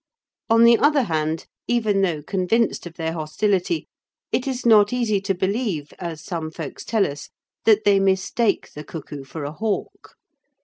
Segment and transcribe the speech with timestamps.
[0.49, 3.87] On the other hand, even though convinced of their hostility,
[4.31, 7.29] it is not easy to believe, as some folks tell us,
[7.65, 10.15] that they mistake the cuckoo for a hawk.